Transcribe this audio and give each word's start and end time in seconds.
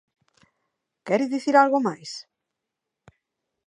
Quere 1.05 1.25
dicir 1.33 1.53
algo 1.57 1.79
máis? 1.87 2.11